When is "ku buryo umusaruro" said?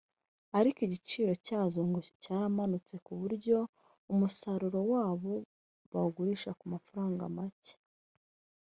3.05-4.79